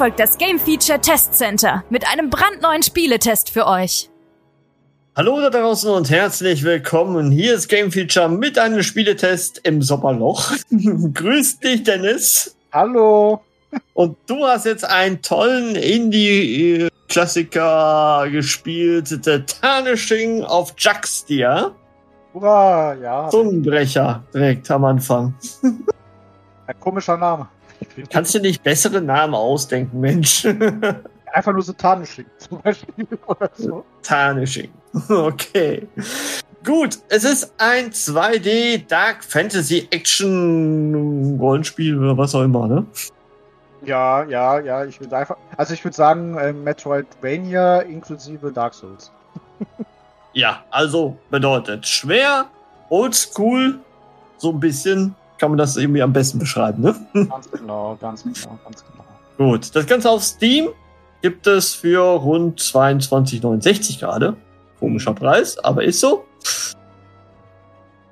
Folgt 0.00 0.18
das 0.18 0.38
Game 0.38 0.58
Feature 0.58 0.98
Test 0.98 1.34
Center 1.34 1.84
mit 1.90 2.10
einem 2.10 2.30
brandneuen 2.30 2.82
Spieletest 2.82 3.50
für 3.50 3.66
euch. 3.66 4.08
Hallo 5.14 5.38
da 5.42 5.50
draußen 5.50 5.90
und 5.90 6.08
herzlich 6.08 6.62
willkommen. 6.62 7.30
Hier 7.30 7.52
ist 7.52 7.68
Game 7.68 7.92
Feature 7.92 8.30
mit 8.30 8.58
einem 8.58 8.82
Spieletest 8.82 9.60
im 9.62 9.82
Sommerloch. 9.82 10.52
Grüß 10.70 11.60
dich, 11.60 11.82
Dennis. 11.82 12.56
Hallo. 12.72 13.42
Und 13.92 14.16
du 14.26 14.46
hast 14.46 14.64
jetzt 14.64 14.86
einen 14.86 15.20
tollen 15.20 15.76
Indie-Klassiker 15.76 18.26
gespielt, 18.32 19.08
The 19.08 19.44
Tarnishing 19.60 20.42
of 20.44 20.72
Juxtia. 20.78 21.72
Hurra, 22.32 22.94
ja. 22.94 23.28
Zungenbrecher 23.28 24.24
direkt 24.32 24.70
am 24.70 24.86
Anfang. 24.86 25.34
Ein 26.66 26.80
komischer 26.80 27.18
Name. 27.18 27.50
Kannst 28.10 28.34
du 28.34 28.40
nicht 28.40 28.62
bessere 28.62 29.00
Namen 29.00 29.34
ausdenken, 29.34 30.00
Mensch? 30.00 30.46
Einfach 31.32 31.52
nur 31.52 31.62
so 31.62 31.72
Tarnishing 31.72 32.26
zum 32.38 32.60
Beispiel 32.60 33.06
oder 33.26 33.50
so. 33.54 33.84
Tarnishing. 34.02 34.70
Okay. 35.08 35.86
Gut, 36.64 36.98
es 37.08 37.22
ist 37.22 37.54
ein 37.58 37.90
2D 37.90 38.86
Dark 38.88 39.22
Fantasy 39.22 39.86
Action 39.90 41.38
Rollenspiel 41.40 41.96
oder 41.96 42.18
was 42.18 42.34
auch 42.34 42.42
immer, 42.42 42.66
ne? 42.66 42.84
Ja, 43.84 44.24
ja, 44.24 44.58
ja. 44.58 44.84
Ich 44.84 45.00
würde 45.00 45.16
einfach. 45.16 45.36
Also 45.56 45.74
ich 45.74 45.84
würde 45.84 45.96
sagen, 45.96 46.36
äh, 46.36 46.52
Metroidvania 46.52 47.80
inklusive 47.82 48.52
Dark 48.52 48.74
Souls. 48.74 49.12
Ja, 50.32 50.64
also 50.70 51.16
bedeutet 51.30 51.86
schwer, 51.86 52.46
oldschool, 52.88 53.78
so 54.36 54.50
ein 54.50 54.60
bisschen 54.60 55.14
kann 55.40 55.50
man 55.50 55.58
das 55.58 55.76
irgendwie 55.76 56.02
am 56.02 56.12
besten 56.12 56.38
beschreiben, 56.38 56.82
ne? 56.82 56.94
Ganz 57.28 57.50
genau, 57.50 57.96
ganz 58.00 58.22
genau, 58.22 58.58
ganz 58.62 58.84
genau. 58.84 59.04
Gut, 59.52 59.74
das 59.74 59.86
Ganze 59.86 60.10
auf 60.10 60.22
Steam 60.22 60.68
gibt 61.22 61.46
es 61.46 61.74
für 61.74 62.00
rund 62.00 62.60
22,69 62.60 63.98
gerade. 63.98 64.36
Komischer 64.78 65.14
Preis, 65.14 65.58
aber 65.58 65.82
ist 65.82 66.00
so. 66.00 66.24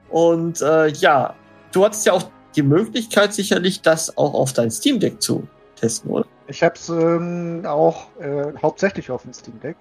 Und 0.09 0.62
äh, 0.62 0.89
ja, 0.89 1.34
du 1.73 1.84
hattest 1.84 2.06
ja 2.06 2.15
auch 2.15 2.31
die 2.56 2.62
Möglichkeit, 2.62 3.34
sicherlich 3.34 3.83
das 3.83 4.17
auch 4.17 4.33
auf 4.33 4.55
dein 4.55 4.71
Steam 4.71 4.99
Deck 4.99 5.21
zu 5.23 5.47
testen, 5.77 6.11
oder? 6.11 6.27
Ich 6.47 6.62
habe 6.62 6.75
es 6.77 6.89
ähm, 6.89 7.62
auch 7.67 8.06
äh, 8.21 8.53
hauptsächlich 8.61 9.11
auf 9.11 9.23
dem 9.23 9.34
Steam 9.34 9.61
Deck 9.61 9.77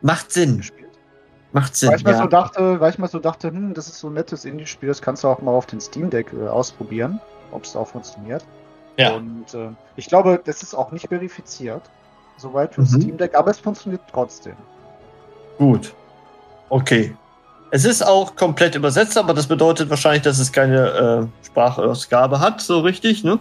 Macht 0.00 0.32
Sinn. 0.32 0.58
gespielt. 0.58 0.87
Macht 1.52 1.76
Sinn. 1.76 1.90
Weil 1.90 1.96
ich, 1.96 2.02
ja. 2.02 2.18
so 2.18 2.26
dachte, 2.26 2.80
weil 2.80 2.90
ich 2.90 2.98
mir 2.98 3.08
so 3.08 3.18
dachte, 3.18 3.48
hm, 3.48 3.74
das 3.74 3.88
ist 3.88 3.98
so 4.00 4.08
ein 4.08 4.14
nettes 4.14 4.44
Indie-Spiel, 4.44 4.88
das 4.88 5.00
kannst 5.02 5.24
du 5.24 5.28
auch 5.28 5.40
mal 5.40 5.52
auf 5.52 5.66
den 5.66 5.80
Steam 5.80 6.10
Deck 6.10 6.32
äh, 6.32 6.46
ausprobieren, 6.48 7.20
ob 7.50 7.64
es 7.64 7.74
auch 7.76 7.88
funktioniert. 7.88 8.46
ja. 8.98 9.12
Und 9.16 9.54
äh, 9.54 9.70
ich 9.96 10.08
glaube, 10.08 10.40
das 10.44 10.62
ist 10.62 10.74
auch 10.74 10.92
nicht 10.92 11.08
verifiziert, 11.08 11.90
soweit 12.36 12.74
für 12.74 12.82
Mhm. 12.82 12.86
Steam 12.86 13.16
Deck, 13.16 13.34
aber 13.34 13.50
es 13.50 13.58
funktioniert 13.60 14.02
trotzdem. 14.10 14.56
Gut. 15.58 15.96
Okay. 16.68 17.16
Es 17.70 17.84
ist 17.84 18.02
auch 18.02 18.34
komplett 18.36 18.74
übersetzt, 18.76 19.18
aber 19.18 19.34
das 19.34 19.46
bedeutet 19.46 19.90
wahrscheinlich, 19.90 20.22
dass 20.22 20.38
es 20.38 20.52
keine 20.52 21.30
äh, 21.42 21.46
Sprachausgabe 21.46 22.40
hat, 22.40 22.60
so 22.60 22.80
richtig, 22.80 23.24
ne? 23.24 23.38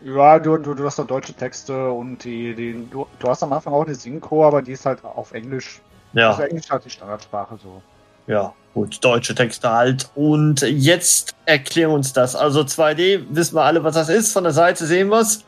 Ja, 0.00 0.38
du, 0.38 0.56
du, 0.58 0.74
du 0.74 0.84
hast 0.84 0.98
da 0.98 1.04
deutsche 1.04 1.34
Texte 1.34 1.90
und 1.90 2.22
die, 2.24 2.54
die 2.54 2.88
du, 2.90 3.06
du 3.18 3.28
hast 3.28 3.42
am 3.42 3.52
Anfang 3.52 3.72
auch 3.74 3.84
eine 3.84 3.94
Synchro, 3.96 4.46
aber 4.46 4.62
die 4.62 4.72
ist 4.72 4.86
halt 4.86 5.04
auf 5.04 5.32
Englisch. 5.32 5.82
Ja. 6.12 6.30
Also 6.30 6.42
Englisch 6.42 6.70
hat 6.70 6.84
die 6.84 6.90
Standardsprache 6.90 7.58
so. 7.62 7.82
Ja, 8.26 8.52
gut, 8.74 9.02
deutsche 9.02 9.34
Texte 9.34 9.70
halt. 9.70 10.10
Und 10.14 10.60
jetzt 10.62 11.34
erklär 11.46 11.90
uns 11.90 12.12
das. 12.12 12.36
Also 12.36 12.60
2D, 12.60 13.24
wissen 13.30 13.54
wir 13.56 13.62
alle, 13.62 13.82
was 13.84 13.94
das 13.94 14.08
ist. 14.08 14.32
Von 14.32 14.44
der 14.44 14.52
Seite 14.52 14.86
sehen 14.86 15.08
wir 15.08 15.20
es. 15.20 15.44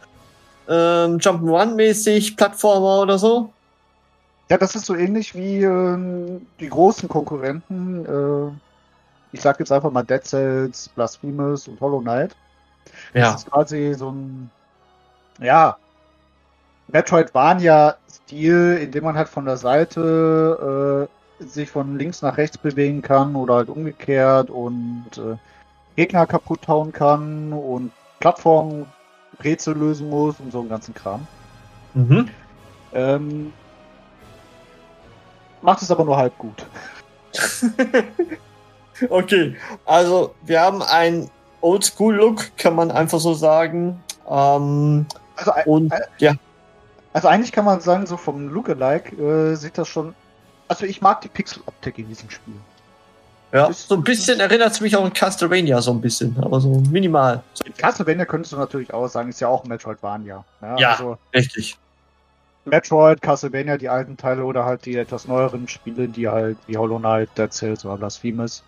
Ähm, 0.68 1.18
Jump'n'Run-mäßig, 1.18 2.36
Plattformer 2.36 3.02
oder 3.02 3.18
so. 3.18 3.52
Ja, 4.48 4.58
das 4.58 4.74
ist 4.74 4.86
so 4.86 4.94
ähnlich 4.94 5.34
wie 5.34 5.62
ähm, 5.62 6.46
die 6.58 6.68
großen 6.68 7.08
Konkurrenten. 7.08 8.04
Äh, 8.04 8.52
ich 9.32 9.40
sag 9.40 9.60
jetzt 9.60 9.70
einfach 9.70 9.90
mal 9.90 10.02
Dead 10.02 10.24
Cells, 10.24 10.88
Blasphemous 10.88 11.68
und 11.68 11.80
Hollow 11.80 12.00
Knight. 12.00 12.34
Das 13.14 13.36
ist 13.36 13.50
quasi 13.50 13.94
so 13.94 14.10
ein, 14.10 14.50
ja, 15.40 15.76
Metroidvania-Stil, 16.92 18.78
in 18.82 18.90
dem 18.92 19.04
man 19.04 19.16
halt 19.16 19.28
von 19.28 19.44
der 19.44 19.56
Seite 19.56 21.08
äh, 21.40 21.44
sich 21.44 21.70
von 21.70 21.98
links 21.98 22.22
nach 22.22 22.36
rechts 22.36 22.58
bewegen 22.58 23.02
kann 23.02 23.34
oder 23.34 23.54
halt 23.56 23.68
umgekehrt 23.68 24.50
und 24.50 25.06
äh, 25.16 25.36
Gegner 25.96 26.26
kaputt 26.26 26.66
hauen 26.68 26.92
kann 26.92 27.52
und 27.52 27.92
Plattformen 28.20 28.86
Rätsel 29.42 29.74
lösen 29.76 30.10
muss 30.10 30.38
und 30.38 30.52
so 30.52 30.60
einen 30.60 30.68
ganzen 30.68 30.94
Kram. 30.94 31.26
Mhm. 31.94 32.28
Ähm, 32.92 33.52
macht 35.62 35.80
es 35.82 35.90
aber 35.90 36.04
nur 36.04 36.16
halb 36.16 36.36
gut. 36.38 36.66
okay, 39.08 39.56
also 39.86 40.34
wir 40.44 40.60
haben 40.60 40.82
einen 40.82 41.30
Oldschool-Look, 41.62 42.56
kann 42.56 42.74
man 42.74 42.90
einfach 42.90 43.18
so 43.20 43.34
sagen. 43.34 44.02
Ähm, 44.28 45.06
Also, 45.36 45.52
ein- 45.52 45.64
und 45.66 45.92
ein- 45.92 46.02
ja, 46.18 46.32
also 47.12 47.28
eigentlich 47.28 47.52
kann 47.52 47.64
man 47.64 47.80
sagen, 47.80 48.06
so 48.06 48.16
vom 48.16 48.48
Lookalike 48.48 49.16
äh, 49.16 49.54
sieht 49.56 49.78
das 49.78 49.88
schon. 49.88 50.14
Also 50.68 50.86
ich 50.86 51.00
mag 51.00 51.20
die 51.22 51.28
Pixel-Optik 51.28 51.98
in 51.98 52.08
diesem 52.08 52.30
Spiel. 52.30 52.54
ja, 53.52 53.66
ist- 53.66 53.88
so 53.88 53.96
ein 53.96 54.04
bisschen 54.04 54.38
erinnert 54.40 54.70
es 54.72 54.80
mich 54.80 54.96
auch 54.96 55.04
an 55.04 55.12
Castlevania, 55.12 55.80
so 55.80 55.90
ein 55.92 56.00
bisschen, 56.00 56.36
aber 56.40 56.60
so 56.60 56.80
minimal. 56.90 57.42
Castlevania 57.78 58.24
könntest 58.24 58.52
du 58.52 58.56
natürlich 58.56 58.94
auch 58.94 59.08
sagen, 59.08 59.28
ist 59.30 59.40
ja 59.40 59.48
auch 59.48 59.64
Metroidvania. 59.64 60.44
Ja, 60.62 60.76
Ja. 60.78 60.90
Also 60.92 61.18
richtig. 61.34 61.76
Metroid, 62.66 63.22
Castlevania, 63.22 63.78
die 63.78 63.88
alten 63.88 64.16
Teile 64.16 64.44
oder 64.44 64.64
halt 64.64 64.84
die 64.84 64.94
etwas 64.96 65.26
neueren 65.26 65.66
Spiele, 65.66 66.06
die 66.08 66.28
halt 66.28 66.58
wie 66.66 66.76
Hollow 66.76 66.98
Knight, 66.98 67.30
Dead 67.36 67.52
Cells 67.52 67.84
oder 67.84 67.96
Blasphemous. 67.96 68.62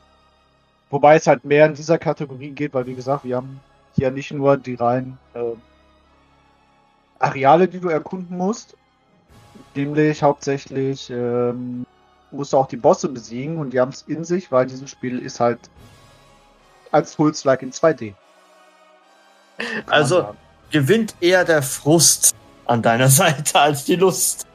Wobei 0.91 1.17
es 1.17 1.27
halt 1.27 1.45
mehr 1.45 1.67
in 1.67 1.75
dieser 1.75 1.99
Kategorie 1.99 2.51
geht, 2.51 2.75
weil 2.75 2.87
wie 2.87 2.95
gesagt, 2.95 3.25
wir 3.25 3.37
haben 3.37 3.61
hier 3.95 4.11
nicht 4.11 4.33
nur 4.33 4.57
die 4.57 4.75
reinen 4.75 5.19
äh, 5.35 5.41
Areale, 7.23 7.69
die 7.69 7.81
du 7.81 7.89
erkunden 7.89 8.37
musst, 8.37 8.77
nämlich 9.75 10.23
hauptsächlich 10.23 11.11
ähm, 11.11 11.87
musst 12.31 12.53
du 12.53 12.57
auch 12.57 12.67
die 12.67 12.77
Bosse 12.77 13.09
besiegen 13.09 13.59
und 13.59 13.71
die 13.71 13.81
haben 13.81 13.91
es 13.91 14.03
in 14.03 14.25
sich, 14.25 14.51
weil 14.51 14.67
dieses 14.67 14.91
Spiel 14.91 15.19
ist 15.19 15.41
halt 15.41 15.59
als 16.91 17.13
Souls-like 17.13 17.63
in 17.63 17.73
2D. 17.73 18.15
Kann 19.57 19.67
man 19.87 19.95
Also 19.95 20.35
gewinnt 20.71 21.15
eher 21.21 21.45
der 21.45 21.63
Frust 21.63 22.35
an 22.67 22.83
deiner 22.83 23.09
Seite 23.09 23.61
als 23.61 23.85
die 23.85 23.97
Lust. 23.97 24.47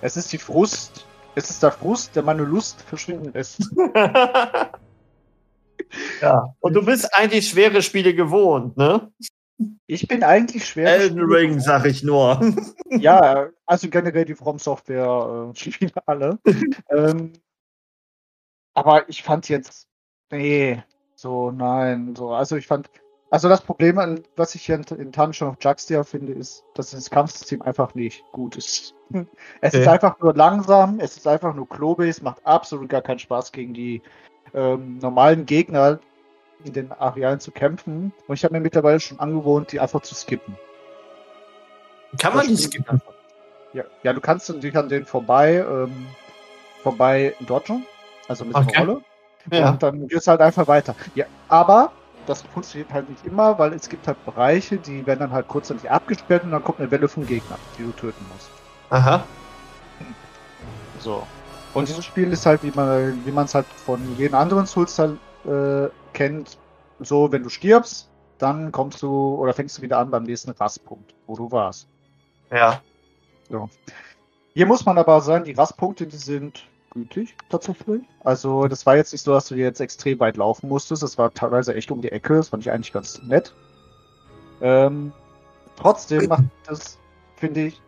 Es 0.00 0.16
ist 0.16 0.32
die 0.32 0.38
Frust. 0.38 1.04
Es 1.34 1.50
ist 1.50 1.62
der 1.62 1.72
Frust, 1.72 2.16
der 2.16 2.22
meine 2.22 2.42
Lust 2.42 2.82
verschwinden 2.82 3.32
lässt. 3.32 3.60
ja. 6.20 6.54
Und 6.60 6.74
du 6.74 6.84
bist 6.84 7.12
eigentlich 7.14 7.48
schwere 7.48 7.82
Spiele 7.82 8.14
gewohnt, 8.14 8.76
ne? 8.76 9.10
Ich 9.86 10.08
bin 10.08 10.22
eigentlich 10.24 10.66
schwer. 10.66 10.88
Elden 10.88 11.20
Ring, 11.20 11.60
sag 11.60 11.84
ich 11.86 12.02
nur. 12.02 12.40
Ja, 12.92 13.48
also 13.66 13.88
generell 13.88 14.24
die 14.24 14.34
From 14.34 14.58
Software 14.58 15.52
äh, 15.54 15.90
alle. 16.06 16.40
ähm, 16.90 17.32
aber 18.74 19.08
ich 19.08 19.22
fand 19.22 19.48
jetzt, 19.48 19.86
nee, 20.32 20.82
so 21.14 21.52
nein, 21.52 22.16
so. 22.16 22.30
Also 22.30 22.56
ich 22.56 22.66
fand, 22.66 22.90
also 23.30 23.48
das 23.48 23.60
Problem, 23.62 23.98
an, 23.98 24.24
was 24.34 24.56
ich 24.56 24.66
hier 24.66 24.74
in, 24.74 24.82
in 24.98 25.12
Dungeon 25.12 25.50
of 25.50 25.56
Juxtia 25.60 26.02
finde, 26.02 26.32
ist, 26.32 26.64
dass 26.74 26.90
das 26.90 27.10
Kampfsystem 27.10 27.62
einfach 27.62 27.94
nicht 27.94 28.24
gut 28.32 28.56
ist. 28.56 28.94
Es 29.60 29.74
ist 29.74 29.80
Okay. 29.80 29.88
einfach 29.88 30.18
nur 30.20 30.34
langsam, 30.34 30.98
es 31.00 31.16
ist 31.16 31.26
einfach 31.28 31.54
nur 31.54 31.68
klobig, 31.68 32.08
es 32.08 32.22
macht 32.22 32.44
absolut 32.44 32.88
gar 32.88 33.02
keinen 33.02 33.18
Spaß 33.18 33.52
gegen 33.52 33.74
die 33.74 34.02
ähm, 34.54 34.98
normalen 34.98 35.46
Gegner 35.46 36.00
in 36.64 36.72
den 36.72 36.92
Arealen 36.92 37.40
zu 37.40 37.50
kämpfen. 37.50 38.12
Und 38.26 38.34
ich 38.34 38.44
habe 38.44 38.54
mir 38.54 38.60
mittlerweile 38.60 39.00
schon 39.00 39.18
angewohnt, 39.20 39.72
die 39.72 39.80
einfach 39.80 40.02
zu 40.02 40.14
skippen. 40.14 40.56
Kann 42.18 42.34
man 42.34 42.44
Spiel- 42.44 42.58
skippen. 42.58 43.00
Ja, 43.72 43.84
ja, 44.02 44.12
du 44.12 44.20
kannst 44.20 44.48
dich 44.62 44.76
an 44.76 44.88
denen 44.88 45.06
vorbei, 45.06 45.64
ähm, 45.68 46.06
vorbei 46.82 47.36
dodgen, 47.40 47.86
also 48.26 48.44
mit 48.44 48.56
Okay. 48.56 48.66
der 48.72 48.80
Rolle. 48.86 49.00
Ja. 49.52 49.70
Und 49.70 49.82
dann 49.82 50.08
geht's 50.08 50.26
halt 50.26 50.40
einfach 50.40 50.66
weiter. 50.66 50.94
Ja, 51.14 51.24
aber 51.48 51.92
das 52.26 52.42
funktioniert 52.42 52.92
halt 52.92 53.08
nicht 53.08 53.24
immer, 53.24 53.58
weil 53.58 53.72
es 53.72 53.88
gibt 53.88 54.06
halt 54.08 54.22
Bereiche, 54.24 54.76
die 54.76 55.06
werden 55.06 55.20
dann 55.20 55.32
halt 55.32 55.46
kurzzeitig 55.48 55.88
abgesperrt 55.90 56.42
und 56.44 56.50
dann 56.50 56.64
kommt 56.64 56.80
eine 56.80 56.90
Welle 56.90 57.08
vom 57.08 57.26
Gegner, 57.26 57.56
die 57.78 57.84
du 57.84 57.92
töten 57.92 58.24
musst. 58.32 58.50
Aha. 58.90 59.22
So. 60.98 61.26
Und 61.72 61.88
dieses 61.88 62.04
Spiel 62.04 62.32
ist 62.32 62.44
halt, 62.46 62.62
wie 62.64 62.72
man 62.74 63.24
wie 63.24 63.30
man 63.30 63.44
es 63.44 63.54
halt 63.54 63.66
von 63.66 64.00
jedem 64.18 64.34
anderen 64.34 64.66
Souls 64.66 64.98
äh, 64.98 65.08
kennt, 66.12 66.58
so, 66.98 67.32
wenn 67.32 67.42
du 67.42 67.48
stirbst, 67.48 68.10
dann 68.38 68.72
kommst 68.72 69.02
du 69.02 69.34
oder 69.34 69.52
fängst 69.54 69.78
du 69.78 69.82
wieder 69.82 69.98
an 69.98 70.10
beim 70.10 70.24
nächsten 70.24 70.50
Rastpunkt, 70.50 71.14
wo 71.26 71.36
du 71.36 71.50
warst. 71.50 71.88
Ja. 72.50 72.80
So. 73.48 73.68
Hier 74.54 74.66
muss 74.66 74.84
man 74.84 74.98
aber 74.98 75.20
sagen, 75.20 75.44
die 75.44 75.52
Rastpunkte, 75.52 76.06
die 76.06 76.16
sind 76.16 76.66
gütig, 76.90 77.36
tatsächlich. 77.48 78.02
Also, 78.24 78.66
das 78.66 78.84
war 78.86 78.96
jetzt 78.96 79.12
nicht 79.12 79.22
so, 79.22 79.32
dass 79.32 79.46
du 79.46 79.54
jetzt 79.54 79.80
extrem 79.80 80.18
weit 80.20 80.36
laufen 80.36 80.68
musstest. 80.68 81.02
Das 81.02 81.18
war 81.18 81.32
teilweise 81.32 81.74
echt 81.74 81.90
um 81.90 82.02
die 82.02 82.12
Ecke. 82.12 82.34
Das 82.34 82.48
fand 82.48 82.64
ich 82.64 82.70
eigentlich 82.70 82.92
ganz 82.92 83.22
nett. 83.22 83.54
Ähm, 84.60 85.12
trotzdem 85.76 86.26
macht 86.28 86.44
das, 86.66 86.98
finde 87.36 87.66
ich, 87.66 87.80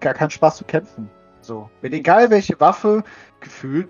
gar 0.00 0.14
keinen 0.14 0.30
Spaß 0.30 0.56
zu 0.56 0.64
kämpfen. 0.64 1.10
So. 1.40 1.68
Wenn 1.80 1.92
egal 1.92 2.30
welche 2.30 2.58
Waffe 2.60 3.04
gefühlt, 3.40 3.88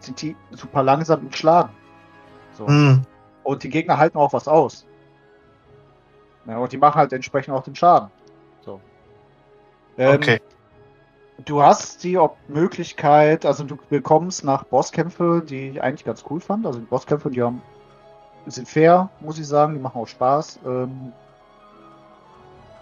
sind 0.00 0.20
die 0.22 0.36
super 0.50 0.82
langsam 0.82 1.22
im 1.22 1.32
Schlagen. 1.32 1.70
So. 2.56 2.66
Hm. 2.66 3.02
Und 3.44 3.62
die 3.62 3.68
Gegner 3.68 3.98
halten 3.98 4.18
auch 4.18 4.32
was 4.32 4.48
aus. 4.48 4.86
Ja, 6.46 6.58
und 6.58 6.72
die 6.72 6.78
machen 6.78 6.96
halt 6.96 7.12
entsprechend 7.12 7.54
auch 7.54 7.62
den 7.62 7.74
Schaden. 7.74 8.10
So. 8.64 8.80
Ähm, 9.98 10.16
Okay. 10.16 10.40
Du 11.44 11.62
hast 11.62 12.02
die 12.02 12.18
Möglichkeit, 12.48 13.44
also 13.44 13.62
du 13.64 13.76
bekommst 13.90 14.42
nach 14.42 14.64
Bosskämpfe, 14.64 15.44
die 15.46 15.68
ich 15.68 15.82
eigentlich 15.82 16.04
ganz 16.04 16.24
cool 16.30 16.40
fand. 16.40 16.64
Also 16.64 16.78
die 16.78 16.86
Bosskämpfe, 16.86 17.30
die 17.30 17.42
haben, 17.42 17.60
sind 18.46 18.66
fair, 18.66 19.10
muss 19.20 19.38
ich 19.38 19.46
sagen, 19.46 19.74
die 19.74 19.80
machen 19.80 20.00
auch 20.00 20.08
Spaß. 20.08 20.60
Ähm, 20.64 21.12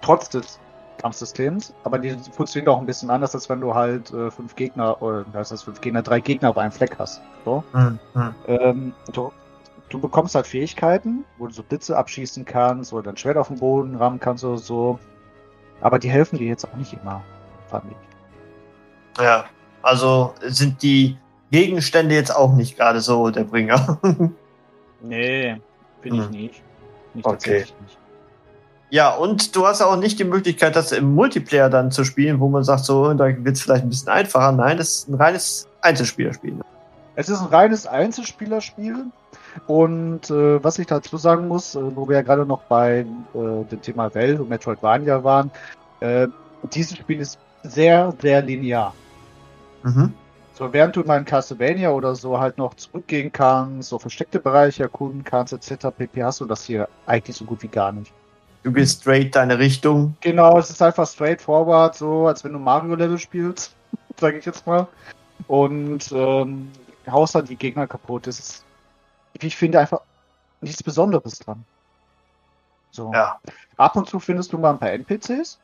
trotz 0.03 0.29
des 0.29 0.61
Kampfsystems, 0.99 1.75
aber 1.83 1.99
die 1.99 2.11
funktionieren 2.11 2.73
auch 2.73 2.79
ein 2.79 2.87
bisschen 2.87 3.11
anders, 3.11 3.35
als 3.35 3.49
wenn 3.49 3.61
du 3.61 3.75
halt 3.75 4.13
äh, 4.13 4.31
fünf 4.31 4.55
Gegner, 4.55 5.03
oder 5.03 5.25
das 5.33 5.51
heißt 5.51 5.65
fünf 5.65 5.81
Gegner, 5.81 6.03
drei 6.03 6.21
Gegner 6.21 6.51
auf 6.51 6.59
einem 6.59 6.73
Fleck 6.73 6.97
hast. 6.99 7.21
So. 7.45 7.65
Hm. 7.73 7.99
Hm. 8.15 8.35
Ähm, 8.47 8.93
du, 9.13 9.33
du 9.89 10.01
bekommst 10.01 10.35
halt 10.35 10.47
Fähigkeiten, 10.47 11.25
wo 11.39 11.47
du 11.47 11.53
so 11.53 11.63
Blitze 11.63 11.97
abschießen 11.97 12.45
kannst 12.45 12.93
oder 12.93 13.03
dein 13.05 13.17
Schwert 13.17 13.37
auf 13.37 13.49
den 13.49 13.59
Boden 13.59 13.97
rammen 13.97 14.21
kannst 14.21 14.45
oder 14.45 14.59
so. 14.59 14.99
Aber 15.81 15.99
die 15.99 16.09
helfen 16.11 16.39
dir 16.39 16.47
jetzt 16.49 16.65
auch 16.67 16.77
nicht 16.77 16.93
immer, 16.95 17.23
fand 17.69 17.85
ich. 17.91 19.23
Ja. 19.23 19.45
Also 19.83 20.35
sind 20.43 20.83
die 20.83 21.19
Gegenstände 21.51 22.15
jetzt 22.15 22.35
auch 22.35 22.55
nicht 22.55 22.77
gerade 22.77 23.01
so 23.01 23.31
der 23.31 23.45
Bringer. 23.45 23.99
Nee, 25.07 25.61
finde 26.01 26.19
ich 26.21 26.25
Hm. 26.25 26.31
nicht. 26.31 26.63
nicht 27.13 27.27
Okay. 27.27 27.33
tatsächlich 27.37 27.75
nicht. 27.83 27.99
ja, 28.89 29.15
und 29.15 29.55
du 29.55 29.67
hast 29.67 29.83
auch 29.83 29.97
nicht 29.97 30.19
die 30.19 30.25
Möglichkeit, 30.25 30.77
das 30.77 30.93
im 30.93 31.15
Multiplayer 31.15 31.69
dann 31.69 31.91
zu 31.91 32.05
spielen, 32.05 32.41
wo 32.41 32.49
man 32.49 32.65
sagt, 32.65 32.87
so, 32.87 33.13
da 33.13 33.27
wird 33.27 33.49
es 33.57 33.61
vielleicht 33.61 33.83
ein 33.85 33.91
bisschen 33.91 34.09
einfacher. 34.09 34.53
Nein, 34.53 34.79
das 34.79 34.89
ist 34.89 35.09
ein 35.09 35.15
reines 35.17 35.69
Einzelspielerspiel. 35.83 36.59
Es 37.17 37.29
ist 37.29 37.39
ein 37.41 37.49
reines 37.49 37.87
Einzelspielerspiel. 37.87 39.05
Und 39.67 40.31
äh, 40.31 40.63
was 40.63 40.79
ich 40.79 40.87
dazu 40.87 41.17
sagen 41.17 41.49
muss, 41.49 41.75
äh, 41.75 41.97
wo 41.97 42.09
wir 42.09 42.17
ja 42.17 42.23
gerade 42.23 42.47
noch 42.47 42.63
bei 42.63 43.01
äh, 43.01 43.65
dem 43.71 43.81
Thema 43.83 44.15
Welt 44.15 44.41
und 44.41 44.49
Metroidvania 44.49 45.23
waren, 45.25 45.51
äh, 46.01 46.29
dieses 46.73 46.97
Spiel 46.97 47.21
ist 47.21 47.39
sehr, 47.63 48.13
sehr 48.21 48.43
linear. 48.43 48.95
Mhm. 49.83 50.13
So, 50.55 50.73
während 50.73 50.95
du 50.95 51.03
mal 51.03 51.19
in 51.19 51.25
Castlevania 51.25 51.91
oder 51.91 52.15
so 52.15 52.39
halt 52.39 52.59
noch 52.59 52.75
zurückgehen 52.75 53.33
kannst, 53.33 53.89
so 53.89 53.99
versteckte 53.99 54.39
Bereiche 54.39 54.85
erkunden 54.85 55.25
kannst, 55.25 55.53
etc. 55.53 55.89
pp. 55.97 56.23
hast 56.23 56.41
du 56.41 56.45
das 56.45 56.65
hier 56.65 56.89
eigentlich 57.07 57.37
so 57.37 57.45
gut 57.45 57.63
wie 57.63 57.69
gar 57.69 57.91
nicht. 57.91 58.13
Du 58.63 58.73
gehst 58.73 59.03
straight 59.03 59.35
deine 59.35 59.59
Richtung. 59.59 60.17
Genau, 60.21 60.59
es 60.59 60.71
ist 60.71 60.81
einfach 60.81 61.07
straightforward, 61.07 61.97
so 61.97 62.29
als 62.29 62.45
wenn 62.45 62.53
du 62.53 62.59
Mario-Level 62.59 63.19
spielst, 63.19 63.75
sage 64.21 64.39
ich 64.39 64.47
jetzt 64.47 64.67
mal. 64.67 64.87
Und 65.49 66.13
ähm, 66.13 66.71
haust 67.11 67.35
dann 67.35 67.45
die 67.45 67.57
Gegner 67.57 67.87
kaputt. 67.87 68.27
Das 68.27 68.39
ist, 68.39 68.65
ich 69.43 69.57
finde, 69.57 69.81
einfach 69.81 70.01
nichts 70.61 70.83
Besonderes 70.83 71.39
dran. 71.41 71.65
So. 72.91 73.13
Ja. 73.13 73.41
Ab 73.77 73.97
und 73.97 74.09
zu 74.09 74.21
findest 74.21 74.53
du 74.53 74.59
mal 74.59 74.71
ein 74.71 74.79
paar 74.79 74.91
NPCs. 74.93 75.59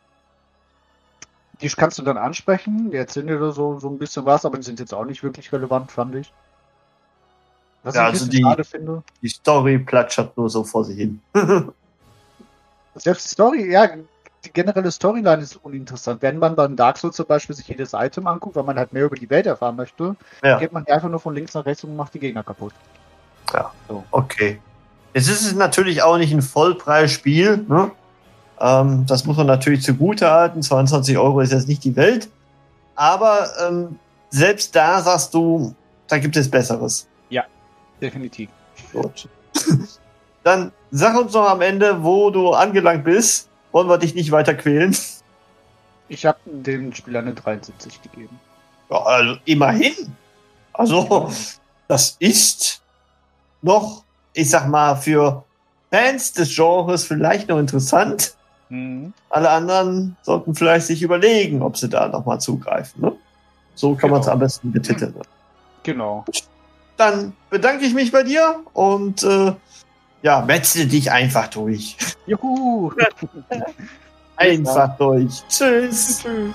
Die 1.60 1.68
kannst 1.68 1.98
du 1.98 2.02
dann 2.02 2.16
ansprechen, 2.16 2.90
die 2.90 2.96
erzählen 2.96 3.26
dir 3.26 3.52
so, 3.52 3.78
so 3.78 3.88
ein 3.88 3.98
bisschen 3.98 4.24
was, 4.24 4.44
aber 4.44 4.56
die 4.56 4.62
sind 4.64 4.80
jetzt 4.80 4.94
auch 4.94 5.04
nicht 5.04 5.22
wirklich 5.22 5.52
relevant, 5.52 5.92
fand 5.92 6.14
ich. 6.16 6.32
Was 7.82 7.94
Ja, 7.94 8.08
ich 8.08 8.14
also 8.14 8.26
die- 8.30 8.42
schade 8.42 8.64
finde. 8.64 9.02
Die 9.22 9.28
Story 9.28 9.78
platschert 9.78 10.36
nur 10.36 10.50
so 10.50 10.64
vor 10.64 10.84
sich 10.84 10.96
hin. 10.96 11.20
Selbst 12.94 13.24
die 13.26 13.28
Story, 13.34 13.70
ja, 13.70 13.88
die 14.44 14.52
generelle 14.52 14.90
Storyline 14.90 15.42
ist 15.42 15.56
uninteressant. 15.62 16.22
Wenn 16.22 16.38
man 16.38 16.56
beim 16.56 16.76
Dark 16.76 16.96
Souls 16.98 17.16
zum 17.16 17.26
Beispiel 17.26 17.54
sich 17.54 17.68
jedes 17.68 17.92
Item 17.92 18.26
anguckt, 18.26 18.56
weil 18.56 18.64
man 18.64 18.78
halt 18.78 18.92
mehr 18.92 19.04
über 19.04 19.16
die 19.16 19.30
Welt 19.30 19.46
erfahren 19.46 19.76
möchte, 19.76 20.16
Ja. 20.42 20.58
geht 20.58 20.72
man 20.72 20.86
einfach 20.86 21.08
nur 21.08 21.20
von 21.20 21.34
links 21.34 21.54
nach 21.54 21.64
rechts 21.66 21.84
und 21.84 21.94
macht 21.94 22.14
die 22.14 22.18
Gegner 22.18 22.42
kaputt. 22.42 22.72
Okay. 24.10 24.60
Es 25.12 25.28
ist 25.28 25.56
natürlich 25.56 26.02
auch 26.02 26.18
nicht 26.18 26.32
ein 26.32 26.42
Vollpreisspiel. 26.42 27.64
Ne? 27.68 27.90
Ähm, 28.60 29.06
das 29.06 29.24
muss 29.24 29.36
man 29.36 29.46
natürlich 29.46 29.82
zugute 29.82 30.30
halten. 30.30 30.62
22 30.62 31.18
Euro 31.18 31.40
ist 31.40 31.52
jetzt 31.52 31.68
nicht 31.68 31.82
die 31.84 31.96
Welt. 31.96 32.28
Aber 32.94 33.48
ähm, 33.66 33.98
selbst 34.30 34.76
da 34.76 35.00
sagst 35.00 35.34
du, 35.34 35.74
da 36.06 36.18
gibt 36.18 36.36
es 36.36 36.50
Besseres. 36.50 37.08
Definitiv. 38.00 38.48
Gut. 38.92 39.28
Dann 40.42 40.72
sag 40.90 41.18
uns 41.18 41.32
noch 41.34 41.48
am 41.48 41.60
Ende, 41.60 42.02
wo 42.02 42.30
du 42.30 42.52
angelangt 42.52 43.04
bist. 43.04 43.48
Wollen 43.72 43.88
wir 43.88 43.98
dich 43.98 44.14
nicht 44.14 44.32
weiter 44.32 44.54
quälen? 44.54 44.96
Ich 46.08 46.26
habe 46.26 46.38
dem 46.44 46.92
Spieler 46.92 47.20
eine 47.20 47.34
73 47.34 48.02
gegeben. 48.02 48.40
Ja, 48.90 49.02
also 49.02 49.36
immerhin. 49.44 49.94
Also, 50.72 51.30
das 51.86 52.16
ist 52.18 52.82
noch, 53.62 54.04
ich 54.32 54.50
sag 54.50 54.68
mal, 54.68 54.96
für 54.96 55.44
Fans 55.90 56.32
des 56.32 56.54
Genres 56.54 57.04
vielleicht 57.04 57.48
noch 57.48 57.58
interessant. 57.58 58.34
Mhm. 58.68 59.12
Alle 59.28 59.50
anderen 59.50 60.16
sollten 60.22 60.54
vielleicht 60.54 60.86
sich 60.86 61.02
überlegen, 61.02 61.62
ob 61.62 61.76
sie 61.76 61.88
da 61.88 62.08
nochmal 62.08 62.40
zugreifen. 62.40 63.02
Ne? 63.02 63.12
So 63.74 63.94
kann 63.94 64.10
man 64.10 64.20
es 64.20 64.26
Genau. 64.26 64.34
am 64.34 64.38
besten 64.40 64.72
betiteln. 64.72 65.14
Genau. 65.82 66.24
Dann 66.96 67.32
bedanke 67.48 67.84
ich 67.84 67.94
mich 67.94 68.12
bei 68.12 68.22
dir 68.22 68.60
und 68.74 69.22
äh, 69.22 69.52
ja, 70.22 70.42
metzel 70.42 70.86
dich 70.86 71.10
einfach 71.10 71.48
durch. 71.48 71.96
Juhu! 72.26 72.92
Einfach 74.36 74.96
durch. 74.96 75.42
Tschüss. 75.48 76.22
Tschüss. 76.22 76.54